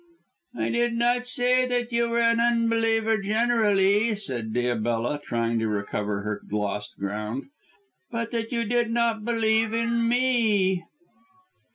"I 0.57 0.69
did 0.69 0.95
not 0.95 1.27
say 1.27 1.67
that 1.67 1.91
you 1.91 2.09
were 2.09 2.17
an 2.21 2.39
unbeliever 2.39 3.19
generally," 3.21 4.15
said 4.15 4.51
Diabella, 4.51 5.21
trying 5.21 5.59
to 5.59 5.67
recover 5.67 6.21
her 6.23 6.41
lost 6.51 6.97
ground, 6.97 7.43
"but 8.09 8.31
that 8.31 8.51
you 8.51 8.63
did 8.63 8.89
not 8.89 9.23
believe 9.23 9.75
in 9.75 10.09
me." 10.09 10.81